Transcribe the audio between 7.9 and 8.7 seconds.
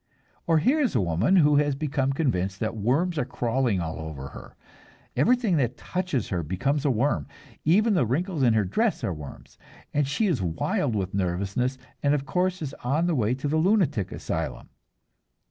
the wrinkles in her